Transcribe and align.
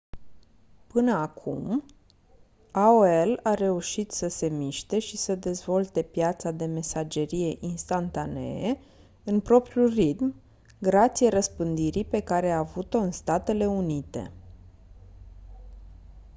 până 0.87 1.11
acum 1.11 1.83
aol 2.71 3.39
a 3.43 3.53
reușit 3.53 4.11
să 4.11 4.27
se 4.27 4.49
miște 4.49 4.99
și 4.99 5.17
să 5.17 5.35
dezvolte 5.35 6.01
piața 6.03 6.51
de 6.51 6.65
mesagerie 6.65 7.57
instantanee 7.59 8.79
în 9.23 9.39
propriul 9.39 9.87
ritm 9.89 10.35
grație 10.79 11.29
răspândirii 11.29 12.05
pe 12.05 12.19
care 12.21 12.51
a 12.51 12.57
avut-o 12.57 12.97
în 12.97 13.11
statele 13.11 13.65
unite 13.65 14.31